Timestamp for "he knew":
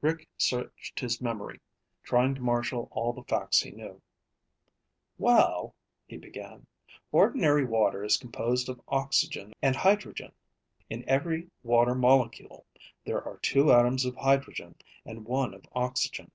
3.60-4.02